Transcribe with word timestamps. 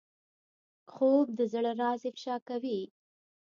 خوب 0.93 1.25
د 1.37 1.39
زړه 1.53 1.71
راز 1.81 2.01
افشا 2.09 2.35
کوي 2.47 2.81